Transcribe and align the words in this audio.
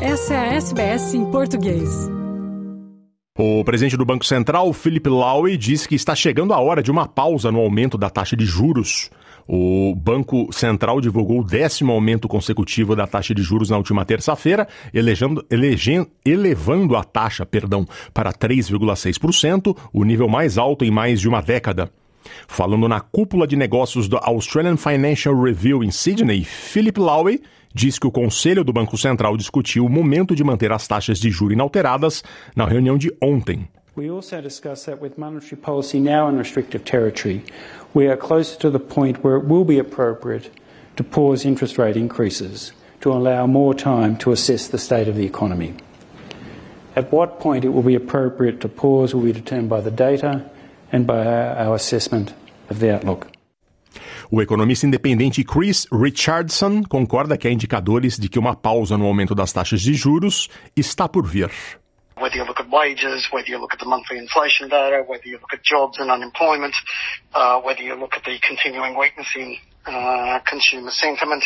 Essa 0.00 0.34
é 0.34 0.36
a 0.36 0.54
SBS 0.56 1.14
em 1.14 1.24
português. 1.30 1.88
O 3.38 3.64
presidente 3.64 3.96
do 3.96 4.04
Banco 4.04 4.26
Central, 4.26 4.70
Philip 4.74 5.08
Lowe, 5.08 5.56
disse 5.56 5.88
que 5.88 5.94
está 5.94 6.14
chegando 6.14 6.52
a 6.52 6.60
hora 6.60 6.82
de 6.82 6.90
uma 6.90 7.08
pausa 7.08 7.50
no 7.50 7.60
aumento 7.60 7.96
da 7.96 8.10
taxa 8.10 8.36
de 8.36 8.44
juros. 8.44 9.08
O 9.48 9.94
Banco 9.96 10.52
Central 10.52 11.00
divulgou 11.00 11.40
o 11.40 11.44
décimo 11.44 11.92
aumento 11.92 12.28
consecutivo 12.28 12.94
da 12.94 13.06
taxa 13.06 13.34
de 13.34 13.42
juros 13.42 13.70
na 13.70 13.78
última 13.78 14.04
terça-feira, 14.04 14.68
elevando 14.92 16.94
a 16.94 17.02
taxa 17.02 17.46
perdão, 17.46 17.86
para 18.12 18.34
3,6%, 18.34 19.74
o 19.94 20.04
nível 20.04 20.28
mais 20.28 20.58
alto 20.58 20.84
em 20.84 20.90
mais 20.90 21.22
de 21.22 21.28
uma 21.28 21.40
década. 21.40 21.90
Falando 22.46 22.86
na 22.86 23.00
cúpula 23.00 23.46
de 23.46 23.56
negócios 23.56 24.08
do 24.08 24.18
Australian 24.18 24.76
Financial 24.76 25.34
Review 25.40 25.82
em 25.82 25.90
Sydney, 25.90 26.44
Philip 26.44 27.00
Lowe 27.00 27.40
diz 27.76 27.98
que 27.98 28.06
o 28.06 28.10
Conselho 28.10 28.64
do 28.64 28.72
Banco 28.72 28.96
Central 28.96 29.36
discutiu 29.36 29.84
o 29.84 29.90
momento 29.90 30.34
de 30.34 30.42
manter 30.42 30.72
as 30.72 30.88
taxas 30.88 31.18
de 31.18 31.30
juros 31.30 31.52
inalteradas 31.52 32.24
na 32.56 32.64
reunião 32.64 32.96
de 32.96 33.14
ontem. 33.20 33.68
We 33.94 34.10
also 34.10 34.40
discussed 34.40 34.86
that 34.86 35.02
with 35.02 35.18
monetary 35.18 35.60
policy 35.60 35.98
now 36.00 36.30
in 36.30 36.38
restrictive 36.38 36.84
territory. 36.84 37.44
We 37.94 38.08
are 38.08 38.16
closer 38.16 38.58
to 38.60 38.70
the 38.70 38.78
point 38.78 39.18
where 39.22 39.38
it 39.38 39.46
will 39.46 39.64
be 39.64 39.78
appropriate 39.78 40.50
to 40.96 41.04
pause 41.04 41.46
interest 41.46 41.78
rate 41.78 41.98
increases 41.98 42.72
to 43.00 43.12
allow 43.12 43.46
more 43.46 43.74
time 43.74 44.16
to 44.18 44.32
assess 44.32 44.68
the 44.68 44.78
state 44.78 45.06
of 45.06 45.14
the 45.14 45.26
economy. 45.26 45.74
At 46.94 47.12
what 47.12 47.40
point 47.40 47.64
it 47.64 47.74
will 47.74 47.82
be 47.82 47.94
appropriate 47.94 48.60
to 48.62 48.68
pause 48.68 49.14
will 49.14 49.24
be 49.24 49.32
determined 49.32 49.68
by 49.68 49.82
the 49.82 49.90
data 49.90 50.48
and 50.90 51.06
by 51.06 51.26
our 51.26 51.74
assessment 51.74 52.32
of 52.70 52.80
the 52.80 52.94
outlook. 52.94 53.35
O 54.30 54.42
economista 54.42 54.86
independente 54.86 55.44
Chris 55.44 55.86
Richardson 55.92 56.82
concorda 56.82 57.38
que 57.38 57.46
há 57.46 57.50
indicadores 57.50 58.18
de 58.18 58.28
que 58.28 58.38
uma 58.38 58.56
pausa 58.56 58.98
no 58.98 59.06
aumento 59.06 59.34
das 59.34 59.52
taxas 59.52 59.80
de 59.80 59.94
juros 59.94 60.48
está 60.76 61.08
por 61.08 61.24
vir. 61.24 61.50
Whether 62.18 62.38
you 62.38 62.44
look 62.44 62.60
at 62.60 62.68
wages, 62.68 63.28
whether 63.30 63.48
you 63.48 63.58
look 63.58 63.74
at 63.74 63.78
the 63.78 63.88
monthly 63.88 64.18
inflation 64.18 64.68
data, 64.68 65.04
whether 65.06 65.28
you 65.28 65.38
look 65.38 65.52
at 65.52 65.62
jobs 65.62 65.98
and 66.00 66.10
unemployment, 66.10 66.74
uh, 67.34 67.60
whether 67.60 67.82
you 67.82 67.94
look 67.94 68.16
at 68.16 68.24
the 68.24 68.38
continuing 68.40 68.96
weakness 68.98 69.28
in 69.36 69.56
uh, 69.84 70.40
consumer 70.48 70.90
sentiment, 70.90 71.44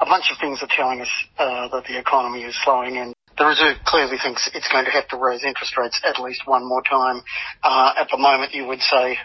a 0.00 0.06
bunch 0.06 0.24
of 0.32 0.38
things 0.40 0.62
are 0.62 0.72
telling 0.74 1.02
us 1.02 1.12
uh, 1.38 1.68
that 1.68 1.84
the 1.86 1.98
economy 1.98 2.42
is 2.42 2.56
slowing 2.64 2.96
and 2.96 3.14
the 3.38 3.44
Reserve 3.44 3.76
clearly 3.84 4.16
thinks 4.16 4.48
it's 4.54 4.68
going 4.68 4.86
to 4.86 4.90
have 4.90 5.06
to 5.08 5.18
raise 5.18 5.44
interest 5.44 5.76
rates 5.76 6.00
at 6.02 6.18
least 6.18 6.42
one 6.46 6.66
more 6.66 6.82
time. 6.82 7.20
Uh, 7.62 7.92
at 8.00 8.08
the 8.10 8.16
moment, 8.16 8.54
you 8.54 8.64
would 8.66 8.80
say 8.80 9.18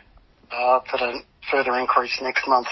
uh, 0.52 0.80
that 0.92 1.02
a 1.02 1.24
further 1.52 1.78
increase 1.78 2.20
next 2.22 2.48
month. 2.48 2.68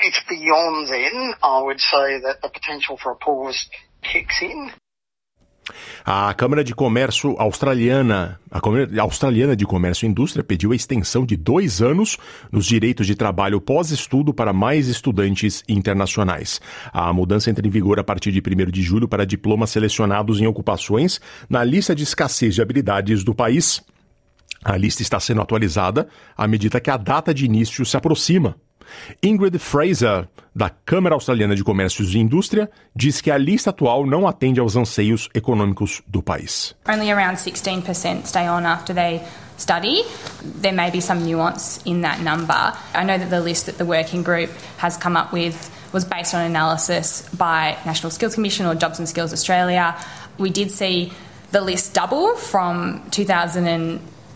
It's 0.00 0.20
beyond 0.28 0.88
then, 0.88 1.34
I 1.42 1.62
would 1.62 1.80
say, 1.80 2.20
that 2.20 2.42
the 2.42 2.48
potential 2.48 2.98
for 2.98 3.12
a 3.12 3.16
pause 3.16 3.70
kicks 4.02 4.42
in. 4.42 4.72
A 6.04 6.34
Câmara 6.34 6.62
de 6.62 6.74
Comércio 6.74 7.34
Australiana, 7.38 8.38
a 8.50 8.60
Câmara 8.60 8.88
Australiana 9.00 9.56
de 9.56 9.64
Comércio 9.64 10.04
e 10.04 10.08
Indústria 10.10 10.44
pediu 10.44 10.72
a 10.72 10.76
extensão 10.76 11.24
de 11.24 11.36
dois 11.36 11.80
anos 11.80 12.18
nos 12.52 12.66
direitos 12.66 13.06
de 13.06 13.14
trabalho 13.14 13.60
pós-estudo 13.60 14.34
para 14.34 14.52
mais 14.52 14.88
estudantes 14.88 15.62
internacionais. 15.66 16.60
A 16.92 17.10
mudança 17.12 17.50
entra 17.50 17.66
em 17.66 17.70
vigor 17.70 17.98
a 17.98 18.04
partir 18.04 18.30
de 18.30 18.40
1 18.40 18.70
de 18.70 18.82
julho 18.82 19.08
para 19.08 19.24
diplomas 19.24 19.70
selecionados 19.70 20.40
em 20.40 20.46
ocupações 20.46 21.18
na 21.48 21.64
lista 21.64 21.94
de 21.94 22.02
escassez 22.02 22.54
de 22.54 22.60
habilidades 22.60 23.24
do 23.24 23.34
país. 23.34 23.82
A 24.64 24.76
lista 24.76 25.02
está 25.02 25.20
sendo 25.20 25.42
atualizada 25.42 26.08
à 26.36 26.48
medida 26.48 26.80
que 26.80 26.90
a 26.90 26.96
data 26.96 27.34
de 27.34 27.44
início 27.44 27.84
se 27.84 27.96
aproxima. 27.96 28.56
Ingrid 29.22 29.58
Fraser, 29.58 30.28
da 30.54 30.70
Câmara 30.70 31.14
Australiana 31.14 31.54
de 31.54 31.64
Comércio 31.64 32.04
e 32.04 32.18
Indústria, 32.18 32.70
diz 32.94 33.20
que 33.20 33.30
a 33.30 33.38
lista 33.38 33.70
atual 33.70 34.06
não 34.06 34.26
atende 34.26 34.60
aos 34.60 34.76
anseios 34.76 35.28
econômicos 35.34 36.02
do 36.06 36.22
país. 36.22 36.74
Only 36.88 37.10
around 37.10 37.36
16% 37.36 38.26
stay 38.26 38.48
on 38.48 38.64
after 38.64 38.94
they 38.94 39.20
study. 39.58 40.02
There 40.60 40.74
may 40.74 40.90
be 40.90 41.00
some 41.00 41.24
nuance 41.24 41.80
in 41.84 42.02
that 42.02 42.20
number. 42.20 42.72
I 42.94 43.04
know 43.04 43.18
that 43.18 43.30
the 43.30 43.40
list 43.40 43.66
that 43.66 43.78
the 43.78 43.84
working 43.84 44.22
group 44.22 44.50
has 44.78 44.96
come 44.96 45.16
up 45.16 45.32
with 45.32 45.70
was 45.92 46.04
based 46.04 46.34
on 46.34 46.42
analysis 46.42 47.28
by 47.36 47.76
National 47.84 48.10
Skills 48.10 48.34
Commission 48.34 48.66
or 48.66 48.74
Jobs 48.74 48.98
and 48.98 49.08
Skills 49.08 49.32
Australia. 49.32 49.94
We 50.38 50.50
did 50.50 50.70
see 50.70 51.12
the 51.52 51.60
list 51.60 51.94
double 51.94 52.34
from 52.36 53.00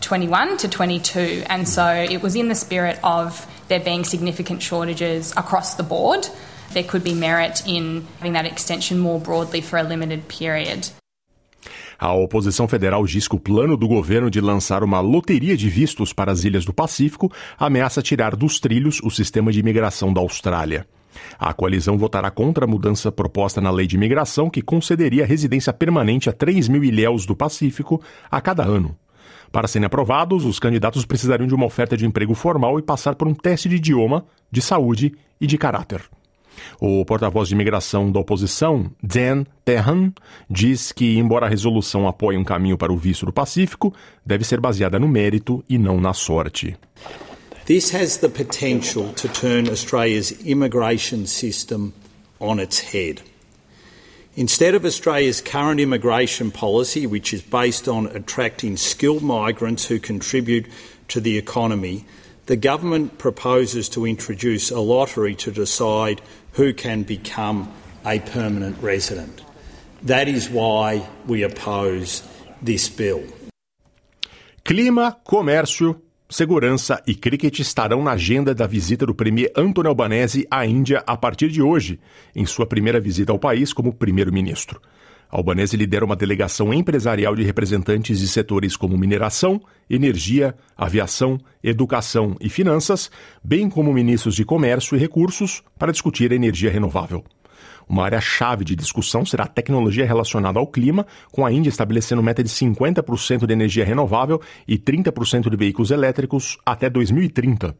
2021 0.01 0.57
to 0.57 0.67
22, 0.67 1.43
and 1.49 1.67
so 1.67 1.85
it 1.87 2.21
was 2.21 2.35
in 2.35 2.47
the 2.47 2.55
spirit 2.55 2.99
of 3.03 3.45
there 3.67 3.79
being 3.79 4.03
significant 4.03 4.61
shortages 4.61 5.31
across 5.37 5.75
the 5.75 5.83
board, 5.83 6.27
there 6.73 6.83
could 6.83 7.03
be 7.03 7.13
merit 7.13 7.63
in 7.65 8.05
having 8.19 8.33
that 8.33 8.45
extension 8.45 8.99
more 8.99 9.19
broadly 9.19 9.61
for 9.61 9.77
a 9.77 9.83
limited 9.83 10.27
period. 10.27 10.89
A 12.01 12.13
oposição 12.13 12.65
federal 12.65 13.05
diz 13.05 13.27
que 13.27 13.35
o 13.35 13.39
plano 13.39 13.75
do 13.75 13.85
governo 13.85 14.29
de 14.31 14.39
lançar 14.39 14.83
uma 14.83 15.01
loteria 15.01 15.57
de 15.57 15.69
vistos 15.69 16.13
para 16.13 16.31
as 16.31 16.45
ilhas 16.45 16.63
do 16.63 16.73
Pacífico 16.73 17.29
ameaça 17.57 18.01
tirar 18.01 18.37
dos 18.37 18.57
trilhos 18.57 19.01
o 19.03 19.09
sistema 19.09 19.51
de 19.51 19.59
imigração 19.59 20.13
da 20.13 20.21
Austrália. 20.21 20.87
A 21.37 21.53
coalizão 21.53 21.97
votará 21.97 22.31
contra 22.31 22.65
a 22.65 22.67
mudança 22.67 23.11
proposta 23.11 23.59
na 23.59 23.71
lei 23.71 23.85
de 23.85 23.97
imigração 23.97 24.49
que 24.49 24.61
concederia 24.61 25.25
residência 25.25 25.73
permanente 25.73 26.29
a 26.29 26.33
3 26.33 26.69
mil 26.69 26.83
ilhéus 26.83 27.25
do 27.25 27.35
Pacífico 27.35 28.01
a 28.31 28.39
cada 28.39 28.63
ano. 28.63 28.95
Para 29.51 29.67
serem 29.67 29.85
aprovados, 29.85 30.45
os 30.45 30.59
candidatos 30.59 31.05
precisariam 31.05 31.47
de 31.47 31.55
uma 31.55 31.65
oferta 31.65 31.97
de 31.97 32.05
emprego 32.05 32.33
formal 32.33 32.77
e 32.79 32.83
passar 32.83 33.15
por 33.15 33.27
um 33.27 33.33
teste 33.33 33.67
de 33.67 33.77
idioma, 33.77 34.25
de 34.51 34.61
saúde 34.61 35.13
e 35.41 35.47
de 35.47 35.57
caráter. 35.57 36.01
O 36.79 37.03
porta-voz 37.05 37.47
de 37.47 37.55
imigração 37.55 38.11
da 38.11 38.19
oposição, 38.19 38.91
Dan 39.01 39.45
Tehan, 39.63 40.13
diz 40.49 40.91
que, 40.91 41.17
embora 41.17 41.45
a 41.45 41.49
resolução 41.49 42.07
apoie 42.07 42.37
um 42.37 42.43
caminho 42.43 42.77
para 42.77 42.91
o 42.91 42.97
visto 42.97 43.25
do 43.25 43.33
Pacífico, 43.33 43.93
deve 44.25 44.43
ser 44.43 44.59
baseada 44.59 44.99
no 44.99 45.07
mérito 45.07 45.63
e 45.69 45.77
não 45.77 45.99
na 45.99 46.13
sorte. 46.13 46.75
This 47.65 47.93
has 47.93 48.17
the 48.17 48.29
potential 48.29 49.13
to 49.13 49.27
turn 49.29 49.69
Australia's 49.69 50.31
immigration 50.45 51.25
system 51.25 51.93
on 52.39 52.59
its 52.59 52.79
head. 52.93 53.28
Instead 54.39 54.73
of 54.73 54.85
Australia's 54.85 55.41
current 55.41 55.81
immigration 55.81 56.49
policy, 56.49 57.05
which 57.05 57.33
is 57.33 57.41
based 57.41 57.89
on 57.89 58.07
attracting 58.07 58.77
skilled 58.77 59.21
migrants 59.21 59.87
who 59.87 59.99
contribute 59.99 60.65
to 61.09 61.19
the 61.19 61.37
economy, 61.37 62.05
the 62.45 62.55
government 62.55 63.17
proposes 63.17 63.89
to 63.89 64.05
introduce 64.05 64.71
a 64.71 64.79
lottery 64.79 65.35
to 65.35 65.51
decide 65.51 66.21
who 66.53 66.73
can 66.73 67.03
become 67.03 67.69
a 68.05 68.21
permanent 68.21 68.81
resident. 68.81 69.41
That 70.03 70.29
is 70.29 70.49
why 70.49 71.05
we 71.27 71.43
oppose 71.43 72.23
this 72.61 72.87
bill. 72.87 73.21
Clima, 74.63 75.17
comércio, 75.25 75.99
segurança 76.29 77.01
e 77.07 77.15
cricket 77.15 77.59
estarão 77.59 78.03
na 78.03 78.11
agenda 78.11 78.53
da 78.53 78.67
visita 78.67 79.05
do 79.05 79.15
premier 79.15 79.51
Anthony 79.57 79.87
Albanese 79.87 80.47
à 80.51 80.63
Índia 80.63 81.03
a 81.07 81.17
partir 81.17 81.49
de 81.49 81.59
hoje, 81.59 81.99
em 82.35 82.45
sua 82.45 82.67
primeira 82.67 82.99
visita 82.99 83.31
ao 83.31 83.39
país 83.39 83.73
como 83.73 83.91
primeiro-ministro. 83.91 84.79
Albanese 85.27 85.75
lidera 85.75 86.05
uma 86.05 86.15
delegação 86.15 86.73
empresarial 86.73 87.35
de 87.35 87.43
representantes 87.43 88.19
de 88.19 88.27
setores 88.27 88.75
como 88.75 88.97
mineração, 88.97 89.61
energia, 89.89 90.55
aviação, 90.77 91.39
educação 91.63 92.35
e 92.39 92.47
finanças, 92.47 93.09
bem 93.43 93.69
como 93.69 93.93
ministros 93.93 94.35
de 94.35 94.45
comércio 94.45 94.95
e 94.95 94.99
recursos, 94.99 95.63
para 95.77 95.91
discutir 95.91 96.31
a 96.31 96.35
energia 96.35 96.71
renovável. 96.71 97.23
Uma 97.89 98.05
área-chave 98.05 98.63
de 98.63 98.75
discussão 98.75 99.25
será 99.25 99.45
a 99.45 99.47
tecnologia 99.47 100.05
relacionada 100.05 100.59
ao 100.59 100.67
clima, 100.67 101.07
com 101.31 101.43
a 101.43 101.51
Índia 101.51 101.69
estabelecendo 101.69 102.21
meta 102.21 102.43
de 102.43 102.49
50% 102.49 103.47
de 103.47 103.53
energia 103.53 103.83
renovável 103.83 104.39
e 104.67 104.77
30% 104.77 105.49
de 105.49 105.57
veículos 105.57 105.89
elétricos 105.89 106.59
até 106.63 106.87
2030. 106.87 107.75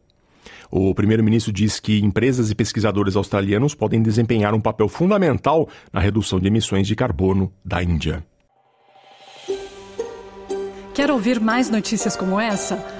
O 0.68 0.92
primeiro-ministro 0.94 1.52
diz 1.52 1.78
que 1.78 2.00
empresas 2.00 2.50
e 2.50 2.54
pesquisadores 2.56 3.14
australianos 3.14 3.74
podem 3.74 4.02
desempenhar 4.02 4.52
um 4.52 4.60
papel 4.60 4.88
fundamental 4.88 5.68
na 5.92 6.00
redução 6.00 6.40
de 6.40 6.48
emissões 6.48 6.88
de 6.88 6.96
carbono 6.96 7.52
da 7.64 7.80
Índia. 7.80 8.24
Quer 10.92 11.10
ouvir 11.10 11.40
mais 11.40 11.70
notícias 11.70 12.16
como 12.16 12.38
essa? 12.38 12.99